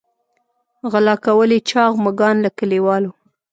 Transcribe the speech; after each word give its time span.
غلا 0.91 1.15
کول 1.25 1.49
یې 1.55 1.59
چاغ 1.69 1.93
مږان 2.05 2.35
له 2.45 2.49
کلیوالو. 2.57 3.11